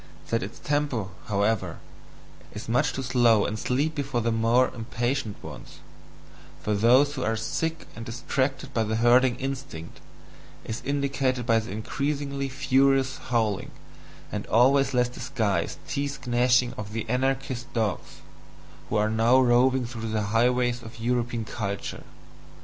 [0.31, 1.77] That its TEMPO, however,
[2.53, 5.77] is much too slow and sleepy for the more impatient ones,
[6.59, 9.99] for those who are sick and distracted by the herding instinct,
[10.65, 13.69] is indicated by the increasingly furious howling,
[14.31, 18.21] and always less disguised teeth gnashing of the anarchist dogs,
[18.89, 22.03] who are now roving through the highways of European culture.